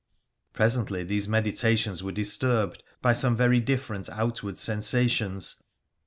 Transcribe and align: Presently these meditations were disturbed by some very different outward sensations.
Presently 0.53 1.03
these 1.03 1.27
meditations 1.27 2.01
were 2.01 2.11
disturbed 2.11 2.81
by 3.03 3.13
some 3.13 3.37
very 3.37 3.59
different 3.59 4.09
outward 4.09 4.57
sensations. 4.57 5.61